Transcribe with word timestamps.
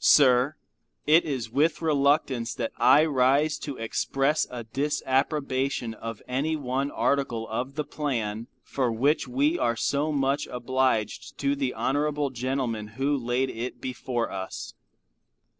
Sir. 0.00 0.56
It 1.06 1.24
is 1.24 1.48
with 1.48 1.80
reluctance 1.80 2.52
that 2.56 2.72
I 2.76 3.04
rise 3.04 3.56
to 3.60 3.76
express 3.76 4.48
a 4.50 4.64
disapprobation 4.64 5.94
of 5.94 6.20
any 6.26 6.56
one 6.56 6.90
article 6.90 7.46
of 7.48 7.76
the 7.76 7.84
plan 7.84 8.48
for 8.64 8.90
which 8.90 9.28
we 9.28 9.56
are 9.56 9.76
so 9.76 10.10
much 10.10 10.48
obliged 10.48 11.38
to 11.38 11.54
the 11.54 11.72
honorable 11.72 12.30
gentleman 12.30 12.88
who 12.98 13.16
laid 13.16 13.48
it 13.48 13.80
before 13.80 14.28
us. 14.32 14.74